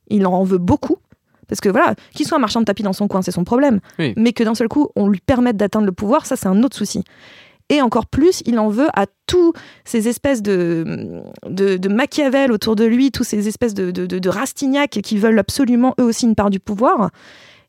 Il 0.07 0.25
en 0.27 0.43
veut 0.43 0.57
beaucoup. 0.57 0.98
Parce 1.48 1.62
que 1.62 1.69
voilà, 1.69 1.95
qu'il 2.13 2.25
soit 2.25 2.38
un 2.38 2.41
marchand 2.41 2.60
de 2.60 2.65
tapis 2.65 2.84
dans 2.84 2.93
son 2.93 3.07
coin, 3.07 3.22
c'est 3.22 3.31
son 3.31 3.43
problème. 3.43 3.79
Oui. 4.00 4.13
Mais 4.17 4.34
que 4.34 4.43
d'un 4.43 4.55
seul 4.55 4.67
coup, 4.67 4.89
on 4.95 5.07
lui 5.07 5.19
permette 5.19 5.57
d'atteindre 5.57 5.86
le 5.86 5.91
pouvoir, 5.91 6.25
ça, 6.25 6.36
c'est 6.36 6.48
un 6.48 6.63
autre 6.63 6.75
souci. 6.75 7.03
Et 7.69 7.81
encore 7.81 8.05
plus, 8.05 8.43
il 8.45 8.60
en 8.60 8.69
veut 8.69 8.89
à 8.93 9.05
tous 9.25 9.53
ces 9.86 10.07
espèces 10.07 10.43
de, 10.43 11.24
de, 11.50 11.89
Machiavel 11.89 12.51
autour 12.51 12.75
de 12.75 12.86
lui, 12.86 13.12
tous 13.12 13.24
ces 13.24 13.48
espèces 13.48 13.74
de, 13.74 13.89
de, 13.89 14.05
de, 14.05 14.29
Rastignac 14.29 14.91
qui 14.91 15.17
veulent 15.17 15.39
absolument 15.39 15.95
eux 16.00 16.03
aussi 16.03 16.25
une 16.27 16.36
part 16.36 16.51
du 16.51 16.60
pouvoir 16.60 17.10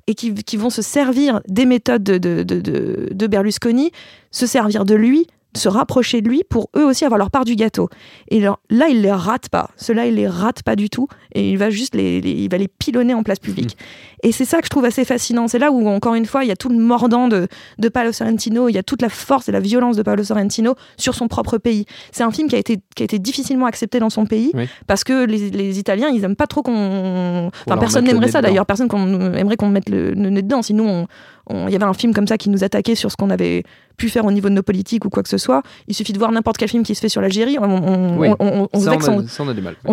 et 0.07 0.15
qui, 0.15 0.35
qui 0.35 0.59
vont 0.59 0.69
se 0.71 0.83
servir 0.83 1.41
des 1.49 1.65
méthodes 1.65 2.03
de, 2.03 2.19
de, 2.19 2.43
de, 2.43 2.61
de- 2.61 3.09
de 3.11 3.27
Berlusconi, 3.27 3.91
se 4.31 4.47
servir 4.47 4.85
de 4.85 4.95
lui, 4.95 5.27
se 5.57 5.69
rapprocher 5.69 6.21
de 6.21 6.29
lui 6.29 6.43
pour 6.49 6.69
eux 6.77 6.85
aussi 6.85 7.05
avoir 7.05 7.19
leur 7.19 7.31
part 7.31 7.45
du 7.45 7.57
gâteau. 7.57 7.89
Et 8.29 8.41
là, 8.41 8.57
il 8.89 9.03
les 9.03 9.11
rate 9.13 9.49
pas. 9.49 9.71
Ceux-là, 9.77 10.07
il 10.07 10.15
les 10.15 10.29
rate 10.29 10.63
pas 10.63 10.77
du 10.77 10.89
tout. 10.91 11.09
Et 11.35 11.51
il 11.51 11.59
va 11.59 11.71
juste 11.71 11.95
les, 11.95 12.21
les- 12.21 12.31
il 12.31 12.51
va 12.51 12.59
les 12.59 12.69
pilonner 12.69 13.15
en 13.15 13.23
place 13.23 13.39
publique. 13.39 13.77
Et 14.23 14.33
c'est 14.33 14.45
ça 14.45 14.59
que 14.61 14.65
je 14.65 14.71
trouve 14.71 14.85
assez 14.85 15.05
fascinant. 15.05 15.49
C'est 15.49 15.59
là 15.59 15.71
où, 15.71 15.87
encore 15.89 16.15
une 16.15 16.25
fois, 16.27 16.45
il 16.45 16.49
y 16.49 16.51
a 16.51 16.57
tout 16.57 16.69
le 16.69 16.79
mordant 16.79 17.29
de, 17.29 17.49
de 17.79 17.89
Paolo 17.89 18.13
Sorrentino, 18.13 18.69
il 18.69 18.75
y 18.75 18.79
a 18.79 18.83
toute 18.83 19.03
la 19.03 19.09
force 19.09 19.49
et 19.49 19.53
la 19.53 19.61
violence 19.61 19.97
de 19.97 20.03
Paolo 20.03 20.25
Sorrentino 20.25 20.75
sur 20.97 21.15
son 21.15 21.29
propre 21.29 21.59
pays. 21.59 21.85
C'est 22.13 22.23
un 22.25 22.31
film 22.31 22.49
qui 22.49 22.57
a 22.57 22.59
été, 22.59 22.79
qui 22.95 23.03
a 23.03 23.05
été 23.05 23.19
difficilement 23.19 23.67
accepté 23.67 23.99
dans 23.99 24.11
son 24.11 24.27
pays 24.27 24.51
Oui. 24.55 24.69
parce 24.87 25.05
que 25.05 25.25
les, 25.27 25.51
les 25.51 25.79
Italiens, 25.79 26.09
ils 26.09 26.25
aiment 26.25 26.37
pas 26.37 26.47
trop 26.47 26.63
qu'on. 26.63 27.51
Enfin, 27.67 27.79
personne 27.79 28.05
n'aimerait 28.05 28.29
ça 28.31 28.41
d'ailleurs. 28.43 28.67
Personne 28.67 28.89
qu'on 28.89 29.35
aimerait 29.35 29.57
qu'on 29.57 29.69
mette 29.69 29.89
le, 29.89 30.11
le 30.13 30.31
nez 30.31 30.43
dedans. 30.43 30.63
Sinon, 30.63 30.89
on, 30.89 31.07
il 31.51 31.71
y 31.71 31.77
avait 31.77 31.85
un 31.85 31.95
film 31.95 32.13
comme 32.13 32.27
ça 32.27 32.39
qui 32.39 32.51
nous 32.51 32.65
attaquait 32.65 32.95
sur 32.95 33.11
ce 33.11 33.17
qu'on 33.17 33.31
avait 33.31 33.63
pu 33.97 34.09
faire 34.09 34.25
au 34.25 34.33
niveau 34.33 34.49
de 34.49 34.55
nos 34.55 34.63
politiques 34.63 35.05
ou 35.05 35.11
quoi 35.11 35.23
que 35.23 35.29
ce 35.29 35.39
soit. 35.39 35.63
Il 35.87 35.95
suffit 35.95 36.13
de 36.13 36.19
voir 36.19 36.33
n'importe 36.33 36.57
quel 36.57 36.69
film 36.69 36.83
qui 36.83 36.95
se 36.95 37.01
fait 37.01 37.09
sur 37.09 37.21
l'Algérie, 37.21 37.57
on, 37.61 38.69
se 38.75 38.91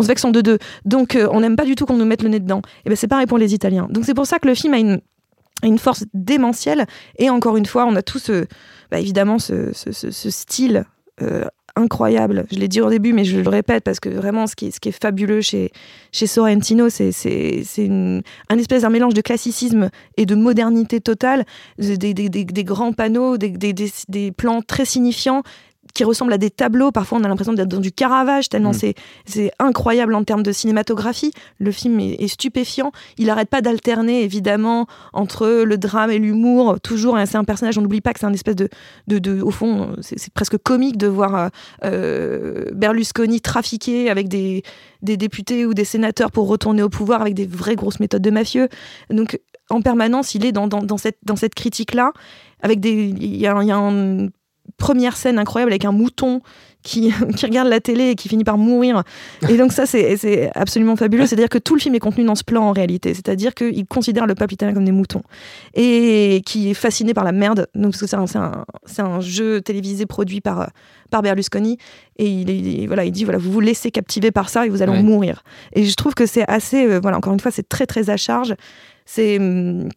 vexe 0.06 0.24
en, 0.24 0.30
deux 0.30 0.42
deux. 0.42 0.58
Donc 0.84 1.16
on 1.30 1.40
n'aime 1.40 1.56
pas 1.56 1.64
du 1.64 1.74
tout 1.74 1.86
qu'on 1.86 1.96
nous 1.96 2.04
mette 2.04 2.22
le 2.22 2.28
nez 2.28 2.40
dedans. 2.40 2.62
Et 2.84 2.88
ben 2.88 2.96
c'est 2.96 3.08
pareil 3.08 3.26
pour 3.26 3.38
les 3.38 3.54
Italiens. 3.54 3.86
Donc 3.90 4.04
c'est 4.04 4.14
pour 4.14 4.26
ça 4.26 4.38
que 4.38 4.48
le 4.48 4.54
film 4.54 4.74
a 4.74 4.78
une 4.78 5.00
une 5.62 5.78
force 5.78 6.04
démentielle. 6.12 6.86
Et 7.18 7.30
encore 7.30 7.56
une 7.56 7.66
fois, 7.66 7.86
on 7.86 7.94
a 7.96 8.02
tout 8.02 8.18
ce, 8.18 8.46
bah, 8.90 9.00
évidemment 9.00 9.38
ce, 9.38 9.72
style 9.72 10.84
euh, 11.22 11.44
incroyable. 11.76 12.46
Je 12.52 12.58
l'ai 12.58 12.68
dit 12.68 12.80
au 12.80 12.90
début, 12.90 13.12
mais 13.12 13.24
je 13.24 13.38
le 13.38 13.48
répète 13.48 13.84
parce 13.84 14.00
que 14.00 14.08
vraiment, 14.08 14.46
ce 14.46 14.54
qui 14.54 14.66
est, 14.66 14.92
fabuleux 14.92 15.40
chez, 15.40 15.72
chez 16.12 16.26
Sorrentino, 16.26 16.88
c'est, 16.88 17.10
un 17.88 18.58
espèce 18.58 18.82
d'un 18.82 18.90
mélange 18.90 19.14
de 19.14 19.20
classicisme 19.20 19.90
et 20.16 20.26
de 20.26 20.34
modernité 20.34 21.00
totale, 21.00 21.44
des, 21.78 21.96
des, 21.96 22.28
des, 22.28 22.64
grands 22.64 22.92
panneaux, 22.92 23.36
des, 23.36 23.50
des, 23.50 24.32
plans 24.32 24.62
très 24.62 24.84
signifiants, 24.84 25.42
qui 25.94 26.04
ressemblent 26.04 26.32
à 26.32 26.38
des 26.38 26.50
tableaux. 26.50 26.90
Parfois, 26.90 27.18
on 27.18 27.24
a 27.24 27.28
l'impression 27.28 27.52
d'être 27.52 27.68
dans 27.68 27.80
du 27.80 27.92
Caravage, 27.92 28.48
tellement 28.48 28.72
mm. 28.72 28.92
c'est 29.26 29.52
incroyable 29.58 30.14
en 30.14 30.24
termes 30.24 30.42
de 30.42 30.52
cinématographie. 30.52 31.32
Le 31.58 31.70
film 31.70 32.00
est, 32.00 32.28
stupéfiant. 32.28 32.90
Il 33.16 33.26
n'arrête 33.26 33.48
pas 33.48 33.60
d'alterner, 33.60 34.22
évidemment, 34.22 34.86
entre 35.12 35.62
le 35.64 35.78
drame 35.78 36.10
et 36.10 36.18
l'humour. 36.18 36.80
Toujours, 36.80 37.16
c'est 37.26 37.36
un 37.36 37.44
personnage, 37.44 37.78
on 37.78 37.82
n'oublie 37.82 38.00
pas 38.00 38.12
que 38.12 38.20
c'est 38.20 38.26
un 38.26 38.32
espèce 38.32 38.56
de, 38.56 38.68
de, 39.06 39.18
de 39.18 39.40
Au 39.40 39.50
fond, 39.50 39.94
c'est 40.00 40.32
presque 40.32 40.58
comique 40.58 40.96
de 40.96 41.06
voir 41.06 41.34
euh, 41.36 41.48
euh, 41.84 42.64
Berlusconi 42.74 43.40
trafiquer 43.40 44.10
avec 44.10 44.28
des, 44.28 44.62
des 45.02 45.16
députés 45.16 45.64
ou 45.64 45.74
des 45.74 45.84
sénateurs 45.84 46.32
pour 46.32 46.48
retourner 46.48 46.82
au 46.82 46.88
pouvoir 46.88 47.20
avec 47.20 47.34
des 47.34 47.46
vraies 47.46 47.76
grosses 47.76 48.00
méthodes 48.00 48.22
de 48.22 48.30
mafieux. 48.30 48.68
Donc, 49.10 49.38
en 49.70 49.80
permanence, 49.80 50.34
il 50.34 50.44
est 50.44 50.52
dans, 50.52 50.66
dans, 50.66 50.82
dans 50.82 50.98
cette, 50.98 51.18
dans 51.22 51.36
cette 51.36 51.54
critique-là, 51.54 52.12
avec 52.60 52.80
des. 52.80 52.92
Il 52.92 53.36
y 53.36 53.40
y 53.40 53.46
a 53.46 53.54
un 53.54 54.28
première 54.76 55.16
scène 55.16 55.38
incroyable 55.38 55.72
avec 55.72 55.84
un 55.84 55.92
mouton 55.92 56.40
qui, 56.84 57.12
qui, 57.36 57.46
regarde 57.46 57.68
la 57.68 57.80
télé 57.80 58.10
et 58.10 58.14
qui 58.14 58.28
finit 58.28 58.44
par 58.44 58.58
mourir. 58.58 59.02
Et 59.48 59.56
donc 59.56 59.72
ça, 59.72 59.86
c'est 59.86 60.50
absolument 60.54 60.94
fabuleux. 60.94 61.26
C'est-à-dire 61.26 61.48
que 61.48 61.58
tout 61.58 61.74
le 61.74 61.80
film 61.80 61.94
est 61.96 62.00
contenu 62.00 62.24
dans 62.24 62.34
ce 62.36 62.44
plan 62.44 62.62
en 62.62 62.72
réalité. 62.72 63.14
C'est-à-dire 63.14 63.54
qu'il 63.54 63.86
considère 63.86 64.26
le 64.26 64.34
peuple 64.36 64.54
italien 64.54 64.74
comme 64.74 64.84
des 64.84 64.92
moutons. 64.92 65.22
Et 65.74 66.42
qui 66.46 66.70
est 66.70 66.74
fasciné 66.74 67.14
par 67.14 67.24
la 67.24 67.32
merde. 67.32 67.66
Donc, 67.74 67.92
parce 67.92 68.00
que 68.00 68.06
c'est 68.06 68.16
un, 68.38 68.64
un, 68.98 69.20
jeu 69.20 69.60
télévisé 69.60 70.06
produit 70.06 70.40
par, 70.40 70.70
par 71.10 71.22
Berlusconi. 71.22 71.78
Et 72.18 72.26
il, 72.26 72.86
voilà, 72.86 73.04
il 73.04 73.10
dit, 73.10 73.24
voilà, 73.24 73.38
vous 73.38 73.50
vous 73.50 73.60
laissez 73.60 73.90
captiver 73.90 74.30
par 74.30 74.48
ça 74.48 74.66
et 74.66 74.68
vous 74.68 74.82
allez 74.82 75.02
mourir. 75.02 75.42
Et 75.72 75.84
je 75.84 75.94
trouve 75.96 76.14
que 76.14 76.26
c'est 76.26 76.48
assez... 76.48 76.86
Euh, 76.86 77.00
voilà, 77.00 77.16
encore 77.16 77.32
une 77.32 77.40
fois, 77.40 77.50
c'est 77.50 77.68
très, 77.68 77.86
très 77.86 78.10
à 78.10 78.16
charge. 78.16 78.54
C'est... 79.06 79.38
Hum, 79.38 79.88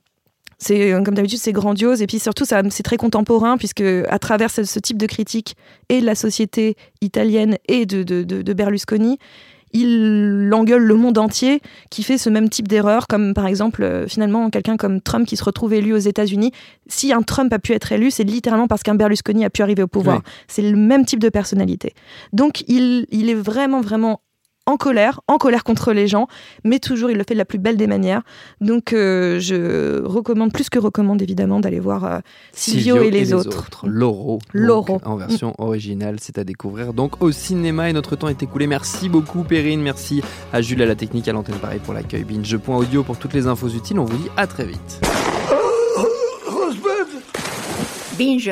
c'est 0.57 0.91
euh, 0.91 1.01
comme 1.01 1.15
d'habitude 1.15 1.39
c'est 1.39 1.51
grandiose 1.51 2.01
et 2.01 2.07
puis 2.07 2.19
surtout 2.19 2.45
c'est 2.45 2.83
très 2.83 2.97
contemporain 2.97 3.57
puisque 3.57 3.83
à 4.09 4.19
travers 4.19 4.49
ce, 4.49 4.79
type 4.79 4.97
de 4.97 5.05
critique 5.05 5.55
et 5.89 6.01
de 6.01 6.05
la 6.05 6.15
société 6.15 6.75
italienne 7.01 7.57
et 7.67 7.85
de, 7.85 8.03
de, 8.03 8.53
Berlusconi 8.53 9.17
il 9.73 10.49
engueule 10.53 10.83
le 10.83 10.95
monde 10.95 11.17
entier 11.17 11.61
qui 11.89 12.03
fait 12.03 12.17
ce 12.17 12.29
même 12.29 12.49
type 12.49 12.67
d'erreur, 12.67 13.07
comme 13.07 13.33
par 13.33 13.47
exemple 13.47 13.83
euh, 13.83 14.07
finalement 14.07 14.49
quelqu'un 14.49 14.77
comme 14.77 15.01
Trump 15.01 15.27
qui 15.27 15.35
se 15.35 15.43
retrouve 15.43 15.73
élu 15.73 15.93
aux 15.93 15.97
États-Unis. 15.97 16.51
Si 16.87 17.11
un 17.11 17.21
Trump 17.21 17.51
a 17.51 17.59
pu 17.59 17.73
être 17.73 17.91
élu, 17.91 18.09
c'est 18.09 18.23
littéralement 18.23 18.67
parce 18.67 18.81
qu'un 18.81 18.95
Berlusconi 18.95 19.43
a 19.43 19.49
pu 19.49 19.61
arriver 19.61 19.83
au 19.83 19.87
pouvoir. 19.87 20.21
C'est 20.47 20.61
le 20.61 20.77
même 20.77 21.05
type 21.05 21.19
de 21.19 21.29
personnalité. 21.29 21.93
Donc 22.31 22.63
il, 22.67 23.07
il 23.11 23.29
est 23.29 23.35
vraiment 23.35 23.81
vraiment 23.81 24.21
en 24.67 24.77
colère, 24.77 25.21
en 25.27 25.37
colère 25.37 25.63
contre 25.63 25.93
les 25.93 26.07
gens, 26.07 26.27
mais 26.63 26.77
toujours 26.79 27.09
il 27.09 27.17
le 27.17 27.23
fait 27.27 27.33
de 27.33 27.39
la 27.39 27.45
plus 27.45 27.57
belle 27.57 27.77
des 27.77 27.87
manières. 27.87 28.21
Donc 28.61 28.93
euh, 28.93 29.39
je 29.39 30.03
recommande, 30.03 30.51
plus 30.51 30.69
que 30.69 30.77
recommande 30.77 31.21
évidemment, 31.21 31.59
d'aller 31.59 31.79
voir 31.79 32.05
euh, 32.05 32.19
Silvio, 32.51 33.01
et, 33.01 33.09
les, 33.09 33.33
autres. 33.33 33.65
Loro. 33.87 34.39
En 35.05 35.15
version 35.15 35.55
originale, 35.57 36.17
c'est 36.19 36.37
à 36.37 36.43
découvrir 36.43 36.93
donc 36.93 37.23
au 37.23 37.31
cinéma 37.31 37.89
et 37.89 37.93
notre 37.93 38.15
temps 38.15 38.27
est 38.27 38.43
écoulé. 38.43 38.67
Merci 38.67 39.09
beaucoup 39.09 39.43
Perrine, 39.43 39.81
merci 39.81 40.21
à 40.51 40.61
Jules 40.61 40.81
à 40.81 40.85
la 40.85 40.95
technique, 40.95 41.27
à 41.27 41.33
l'antenne 41.33 41.55
Paris 41.55 41.79
pour 41.83 41.93
l'accueil. 41.93 42.25
Binge.audio 42.25 43.03
pour 43.03 43.17
toutes 43.17 43.33
les 43.33 43.47
infos 43.47 43.69
utiles, 43.69 43.99
on 43.99 44.05
vous 44.05 44.17
dit 44.17 44.29
à 44.35 44.47
très 44.47 44.65
vite. 44.65 45.01
Binge. 48.17 48.51